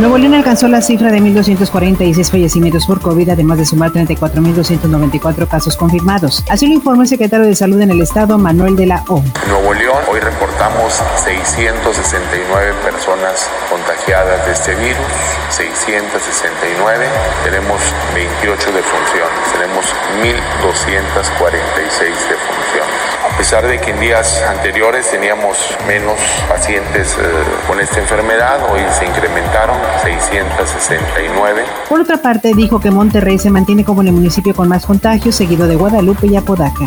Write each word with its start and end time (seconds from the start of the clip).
Nuevo 0.00 0.16
León 0.16 0.32
alcanzó 0.32 0.66
la 0.66 0.80
cifra 0.80 1.12
de 1.12 1.18
1.246 1.20 2.30
fallecimientos 2.30 2.86
por 2.86 3.02
COVID, 3.02 3.28
además 3.28 3.58
de 3.58 3.66
sumar 3.66 3.92
34.294 3.92 5.46
casos 5.46 5.76
confirmados. 5.76 6.42
Así 6.48 6.66
lo 6.66 6.72
informó 6.72 7.02
el 7.02 7.08
secretario 7.08 7.44
de 7.44 7.54
Salud 7.54 7.78
en 7.82 7.90
el 7.90 8.00
Estado, 8.00 8.38
Manuel 8.38 8.76
de 8.76 8.86
la 8.86 9.04
O. 9.08 9.22
Nuevo 9.46 9.74
León, 9.74 9.98
hoy 10.10 10.20
reportamos 10.20 10.94
669 11.22 12.72
personas 12.82 13.46
contagiadas 13.68 14.46
de 14.46 14.52
este 14.52 14.74
virus, 14.76 15.04
669. 15.50 17.06
Tenemos 17.44 17.78
28 18.14 18.72
defunciones, 18.72 19.52
tenemos 19.52 19.84
1.246 20.24 22.08
defunciones. 22.08 22.89
A 23.40 23.42
pesar 23.42 23.66
de 23.66 23.80
que 23.80 23.92
en 23.92 23.98
días 24.00 24.42
anteriores 24.50 25.10
teníamos 25.10 25.56
menos 25.86 26.20
pacientes 26.46 27.16
eh, 27.18 27.24
con 27.66 27.80
esta 27.80 27.98
enfermedad, 27.98 28.60
hoy 28.70 28.80
se 28.98 29.06
incrementaron 29.06 29.78
669. 30.04 31.62
Por 31.88 32.02
otra 32.02 32.18
parte, 32.18 32.52
dijo 32.52 32.80
que 32.80 32.90
Monterrey 32.90 33.38
se 33.38 33.48
mantiene 33.48 33.82
como 33.82 34.02
el 34.02 34.12
municipio 34.12 34.54
con 34.54 34.68
más 34.68 34.84
contagios, 34.84 35.36
seguido 35.36 35.66
de 35.68 35.76
Guadalupe 35.76 36.26
y 36.26 36.36
Apodaca. 36.36 36.86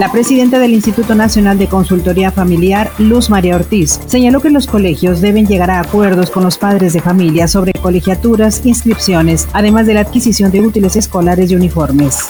La 0.00 0.10
presidenta 0.10 0.58
del 0.58 0.74
Instituto 0.74 1.14
Nacional 1.14 1.56
de 1.56 1.68
Consultoría 1.68 2.32
Familiar, 2.32 2.90
Luz 2.98 3.30
María 3.30 3.54
Ortiz, 3.54 4.00
señaló 4.06 4.40
que 4.40 4.50
los 4.50 4.66
colegios 4.66 5.20
deben 5.20 5.46
llegar 5.46 5.70
a 5.70 5.78
acuerdos 5.78 6.32
con 6.32 6.42
los 6.42 6.58
padres 6.58 6.92
de 6.94 7.00
familia 7.00 7.46
sobre 7.46 7.72
colegiaturas, 7.72 8.66
inscripciones, 8.66 9.46
además 9.52 9.86
de 9.86 9.94
la 9.94 10.00
adquisición 10.00 10.50
de 10.50 10.62
útiles 10.62 10.96
escolares 10.96 11.52
y 11.52 11.54
uniformes. 11.54 12.26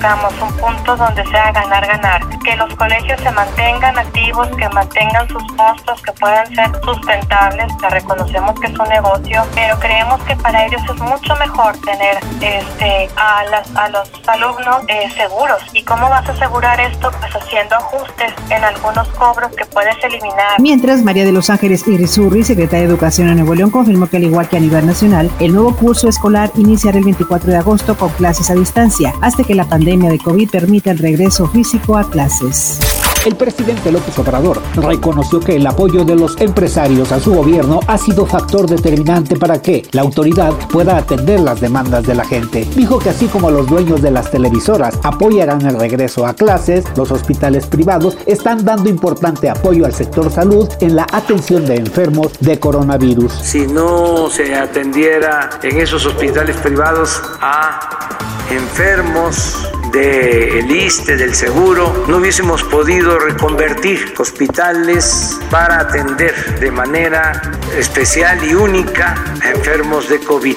Buscamos, 0.00 0.32
un 0.40 0.52
punto 0.56 0.96
donde 0.96 1.22
sea 1.26 1.52
ganar-ganar, 1.52 2.26
que 2.42 2.56
los 2.56 2.74
colegios 2.76 3.20
se 3.20 3.30
mantengan 3.32 3.98
activos, 3.98 4.48
que 4.56 4.66
mantengan 4.70 5.28
sus 5.28 5.42
costos, 5.52 6.00
que 6.00 6.12
puedan 6.12 6.46
ser 6.54 6.70
sustentables, 6.82 7.66
que 7.78 7.90
reconocemos 7.90 8.58
que 8.60 8.68
es 8.68 8.78
un 8.78 8.88
negocio, 8.88 9.42
pero 9.54 9.78
creemos 9.78 10.18
que 10.22 10.34
para 10.36 10.64
ellos 10.64 10.80
es 10.90 11.00
mucho 11.02 11.36
mejor 11.36 11.76
tener 11.82 12.18
este, 12.40 13.10
a, 13.16 13.44
las, 13.50 13.76
a 13.76 13.90
los 13.90 14.10
alumnos 14.26 14.84
eh, 14.88 15.10
seguros. 15.14 15.58
¿Y 15.74 15.82
cómo 15.82 16.08
vas 16.08 16.26
a 16.26 16.32
asegurar 16.32 16.80
esto? 16.80 17.10
Pues 17.20 17.36
haciendo 17.36 17.76
ajustes 17.76 18.32
en 18.48 18.64
algunos 18.64 19.06
cobros 19.08 19.54
que 19.54 19.66
puedes 19.66 20.02
eliminar. 20.02 20.58
Mientras, 20.60 21.02
María 21.02 21.26
de 21.26 21.32
los 21.32 21.50
Ángeles 21.50 21.86
Irizurri, 21.86 22.42
secretaria 22.42 22.86
de 22.86 22.90
Educación 22.90 23.28
en 23.28 23.36
Nuevo 23.36 23.54
León, 23.54 23.70
confirmó 23.70 24.08
que 24.08 24.16
al 24.16 24.24
igual 24.24 24.48
que 24.48 24.56
a 24.56 24.60
nivel 24.60 24.86
nacional, 24.86 25.30
el 25.40 25.52
nuevo 25.52 25.76
curso 25.76 26.08
escolar 26.08 26.50
iniciará 26.56 26.96
el 26.96 27.04
24 27.04 27.50
de 27.50 27.58
agosto 27.58 27.98
con 27.98 28.08
clases 28.10 28.50
a 28.50 28.54
distancia, 28.54 29.12
hasta 29.20 29.44
que 29.44 29.54
la 29.54 29.66
pandemia 29.66 29.89
de 29.98 30.18
COVID 30.18 30.50
permita 30.50 30.92
el 30.92 30.98
regreso 30.98 31.48
físico 31.48 31.96
a 31.96 32.08
clases. 32.08 32.78
El 33.26 33.34
presidente 33.34 33.90
López 33.90 34.16
Obrador 34.18 34.62
reconoció 34.76 35.40
que 35.40 35.56
el 35.56 35.66
apoyo 35.66 36.04
de 36.04 36.14
los 36.14 36.40
empresarios 36.40 37.10
a 37.12 37.18
su 37.20 37.34
gobierno 37.34 37.80
ha 37.86 37.98
sido 37.98 38.24
factor 38.24 38.66
determinante 38.68 39.36
para 39.36 39.60
que 39.60 39.82
la 39.90 40.02
autoridad 40.02 40.52
pueda 40.70 40.96
atender 40.96 41.40
las 41.40 41.60
demandas 41.60 42.06
de 42.06 42.14
la 42.14 42.24
gente. 42.24 42.66
Dijo 42.76 42.98
que 42.98 43.10
así 43.10 43.26
como 43.26 43.50
los 43.50 43.66
dueños 43.66 44.00
de 44.00 44.12
las 44.12 44.30
televisoras 44.30 44.98
apoyarán 45.02 45.66
el 45.66 45.78
regreso 45.78 46.24
a 46.24 46.34
clases, 46.34 46.84
los 46.96 47.10
hospitales 47.10 47.66
privados 47.66 48.16
están 48.26 48.64
dando 48.64 48.88
importante 48.88 49.50
apoyo 49.50 49.84
al 49.84 49.92
sector 49.92 50.30
salud 50.30 50.68
en 50.80 50.94
la 50.94 51.06
atención 51.12 51.66
de 51.66 51.74
enfermos 51.74 52.38
de 52.38 52.58
coronavirus. 52.60 53.32
Si 53.32 53.66
no 53.66 54.30
se 54.30 54.54
atendiera 54.54 55.50
en 55.62 55.78
esos 55.78 56.06
hospitales 56.06 56.56
privados 56.58 57.20
a 57.40 58.08
enfermos 58.50 59.68
del 59.92 60.70
ISTE, 60.70 61.16
del 61.16 61.34
seguro, 61.34 62.04
no 62.08 62.18
hubiésemos 62.18 62.62
podido 62.64 63.18
reconvertir 63.18 64.14
hospitales 64.18 65.38
para 65.50 65.80
atender 65.80 66.60
de 66.60 66.70
manera 66.70 67.42
especial 67.76 68.42
y 68.44 68.54
única 68.54 69.14
a 69.42 69.50
enfermos 69.50 70.08
de 70.08 70.20
COVID. 70.20 70.56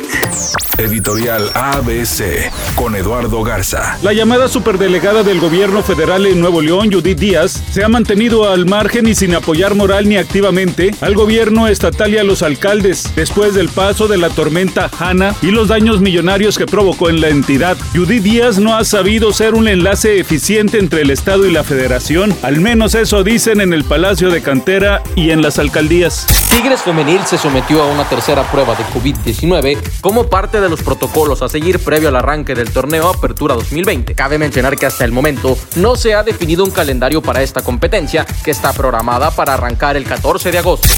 Editorial 0.78 1.52
ABC 1.53 2.52
con 2.75 2.96
Eduardo 2.96 3.44
Garza. 3.44 3.97
La 4.02 4.13
llamada 4.13 4.47
superdelegada 4.47 5.22
del 5.22 5.40
gobierno 5.40 5.84
federal 5.84 6.25
en 6.25 6.40
Nuevo 6.40 6.62
León, 6.62 6.91
Judith 6.91 7.19
Díaz, 7.19 7.63
se 7.72 7.84
ha 7.84 7.90
mantenido 7.90 8.50
al 8.50 8.66
margen 8.66 9.07
y 9.07 9.13
sin 9.13 9.36
apoyar 9.36 9.75
moral 9.75 10.09
ni 10.09 10.18
activamente 10.18 10.96
al 11.02 11.13
gobierno 11.13 11.68
estatal 11.68 12.13
y 12.13 12.18
a 12.18 12.24
los 12.24 12.41
alcaldes 12.41 13.12
después 13.16 13.53
del 13.53 13.69
paso 13.69 14.07
de 14.07 14.18
la 14.18 14.30
tormenta 14.30 14.90
Hanna 14.97 15.36
y 15.44 15.52
los 15.52 15.68
daños 15.68 16.02
millonarios 16.02 16.57
que 16.57 16.66
provocó 16.66 17.09
en 17.09 17.22
la 17.22 17.30
entidad. 17.30 17.78
Judith 17.94 18.24
Díaz 18.24 18.57
no 18.57 18.75
ha 18.75 18.84
sabido 18.84 19.22
ser 19.31 19.53
un 19.53 19.67
enlace 19.67 20.19
eficiente 20.19 20.79
entre 20.79 21.01
el 21.01 21.09
Estado 21.09 21.45
y 21.45 21.51
la 21.51 21.63
Federación, 21.63 22.35
al 22.41 22.59
menos 22.59 22.94
eso 22.95 23.23
dicen 23.23 23.61
en 23.61 23.72
el 23.72 23.84
Palacio 23.84 24.29
de 24.29 24.41
Cantera 24.41 25.01
y 25.16 25.29
en 25.29 25.41
las 25.41 25.59
alcaldías. 25.59 26.28
Tigres 26.50 26.81
Femenil 26.81 27.22
se 27.25 27.38
sometió 27.38 27.81
a 27.81 27.88
una 27.88 28.07
tercera 28.09 28.44
prueba 28.51 28.75
de 28.75 28.83
COVID-19 28.85 29.78
como 30.01 30.28
parte 30.28 30.59
de 30.59 30.69
los 30.69 30.81
protocolos 30.81 31.41
a 31.41 31.50
seguir 31.50 31.79
previo 31.79 32.09
al 32.09 32.17
arranque 32.17 32.53
del 32.56 32.72
torneo 32.72 33.07
Apertura 33.07 33.56
2020. 33.56 34.13
Cabe 34.16 34.38
mencionar 34.38 34.75
que 34.75 34.88
hasta 34.88 35.06
el 35.06 35.12
momento 35.12 35.57
no 35.75 35.95
se 35.95 36.13
ha 36.13 36.23
definido 36.23 36.63
un 36.66 36.72
calendario 36.72 37.22
para 37.22 37.41
esta 37.41 37.62
competencia 37.62 38.25
que 38.44 38.51
está 38.51 38.73
programada 38.73 39.31
para 39.31 39.53
arrancar 39.53 39.95
el 39.95 40.03
14 40.03 40.51
de 40.51 40.57
agosto. 40.57 40.89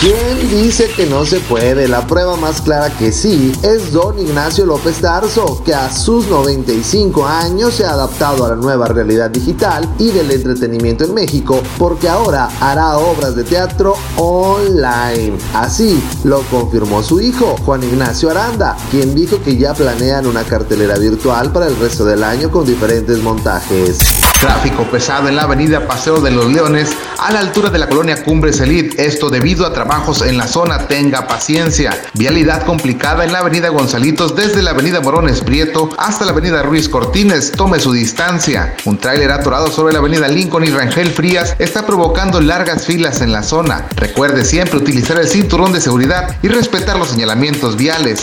¿Quién 0.00 0.50
dice 0.50 0.90
que 0.94 1.06
no 1.06 1.24
se 1.24 1.40
puede? 1.40 1.88
La 1.88 2.06
prueba 2.06 2.36
más 2.36 2.60
clara 2.60 2.90
que 2.98 3.10
sí 3.10 3.52
es 3.62 3.92
don 3.92 4.18
Ignacio 4.18 4.66
López 4.66 5.00
Tarso, 5.00 5.62
que 5.64 5.72
a 5.72 5.90
sus 5.90 6.26
95 6.26 7.26
años 7.26 7.73
se 7.74 7.84
ha 7.84 7.90
adaptado 7.90 8.44
a 8.44 8.50
la 8.50 8.54
nueva 8.54 8.86
realidad 8.86 9.30
digital 9.30 9.88
y 9.98 10.12
del 10.12 10.30
entretenimiento 10.30 11.04
en 11.04 11.12
México, 11.12 11.60
porque 11.76 12.08
ahora 12.08 12.48
hará 12.60 12.98
obras 12.98 13.34
de 13.34 13.42
teatro 13.42 13.94
online. 14.16 15.36
Así 15.54 16.00
lo 16.22 16.42
confirmó 16.42 17.02
su 17.02 17.20
hijo, 17.20 17.56
Juan 17.64 17.82
Ignacio 17.82 18.30
Aranda, 18.30 18.76
quien 18.92 19.12
dijo 19.16 19.42
que 19.42 19.56
ya 19.56 19.74
planean 19.74 20.26
una 20.26 20.44
cartelera 20.44 20.96
virtual 20.98 21.50
para 21.50 21.66
el 21.66 21.76
resto 21.76 22.04
del 22.04 22.22
año 22.22 22.48
con 22.48 22.64
diferentes 22.64 23.18
montajes. 23.20 23.98
Tráfico 24.40 24.84
pesado 24.84 25.28
en 25.28 25.34
la 25.34 25.42
avenida 25.42 25.88
Paseo 25.88 26.20
de 26.20 26.30
los 26.30 26.46
Leones 26.46 26.93
a 27.24 27.32
la 27.32 27.40
altura 27.40 27.70
de 27.70 27.78
la 27.78 27.88
colonia 27.88 28.22
Cumbres 28.22 28.60
Elite, 28.60 29.02
esto 29.02 29.30
debido 29.30 29.64
a 29.64 29.72
trabajos 29.72 30.20
en 30.20 30.36
la 30.36 30.46
zona, 30.46 30.86
tenga 30.88 31.26
paciencia. 31.26 31.98
Vialidad 32.12 32.66
complicada 32.66 33.24
en 33.24 33.32
la 33.32 33.38
avenida 33.38 33.70
Gonzalitos 33.70 34.36
desde 34.36 34.60
la 34.60 34.72
avenida 34.72 35.00
Morones 35.00 35.40
Prieto 35.40 35.88
hasta 35.96 36.26
la 36.26 36.32
avenida 36.32 36.62
Ruiz 36.62 36.86
Cortines, 36.86 37.52
tome 37.52 37.80
su 37.80 37.92
distancia. 37.92 38.76
Un 38.84 38.98
tráiler 38.98 39.32
atorado 39.32 39.68
sobre 39.68 39.94
la 39.94 40.00
avenida 40.00 40.28
Lincoln 40.28 40.64
y 40.64 40.70
Rangel 40.70 41.10
Frías 41.12 41.56
está 41.58 41.86
provocando 41.86 42.42
largas 42.42 42.84
filas 42.84 43.22
en 43.22 43.32
la 43.32 43.42
zona. 43.42 43.86
Recuerde 43.96 44.44
siempre 44.44 44.76
utilizar 44.76 45.18
el 45.18 45.26
cinturón 45.26 45.72
de 45.72 45.80
seguridad 45.80 46.36
y 46.42 46.48
respetar 46.48 46.98
los 46.98 47.08
señalamientos 47.08 47.78
viales. 47.78 48.22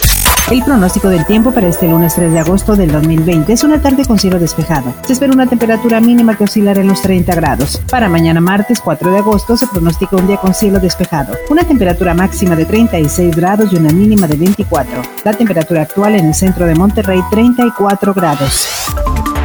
El 0.49 0.63
pronóstico 0.63 1.07
del 1.07 1.25
tiempo 1.25 1.51
para 1.51 1.67
este 1.67 1.87
lunes 1.87 2.15
3 2.15 2.33
de 2.33 2.39
agosto 2.39 2.75
del 2.75 2.91
2020 2.91 3.53
es 3.53 3.63
una 3.63 3.81
tarde 3.81 4.05
con 4.05 4.19
cielo 4.19 4.37
despejado. 4.37 4.93
Se 5.05 5.13
espera 5.13 5.31
una 5.31 5.47
temperatura 5.47 6.01
mínima 6.01 6.35
que 6.35 6.43
oscilará 6.43 6.81
en 6.81 6.87
los 6.87 7.01
30 7.01 7.33
grados. 7.35 7.81
Para 7.89 8.09
mañana 8.09 8.41
martes 8.41 8.81
4 8.91 9.09
de 9.09 9.19
agosto 9.19 9.55
se 9.55 9.67
pronostica 9.67 10.17
un 10.17 10.27
día 10.27 10.35
con 10.35 10.53
cielo 10.53 10.77
despejado. 10.77 11.33
Una 11.49 11.63
temperatura 11.63 12.13
máxima 12.13 12.57
de 12.57 12.65
36 12.65 13.33
grados 13.33 13.71
y 13.71 13.77
una 13.77 13.89
mínima 13.89 14.27
de 14.27 14.35
24. 14.35 15.01
La 15.23 15.31
temperatura 15.31 15.83
actual 15.83 16.15
en 16.15 16.25
el 16.25 16.35
centro 16.35 16.65
de 16.65 16.75
Monterrey 16.75 17.21
34 17.31 18.13
grados. 18.13 18.67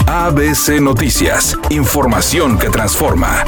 ABC 0.08 0.80
Noticias. 0.80 1.56
Información 1.70 2.58
que 2.58 2.70
transforma. 2.70 3.44